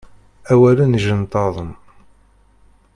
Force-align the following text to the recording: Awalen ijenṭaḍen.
Awalen 0.51 0.97
ijenṭaḍen. 0.97 1.71